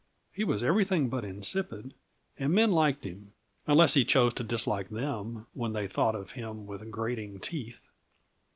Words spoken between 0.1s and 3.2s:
He was everything but insipid, and men liked